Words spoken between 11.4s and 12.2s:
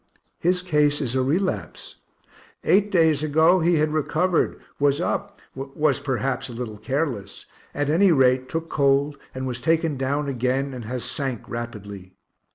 rapidly.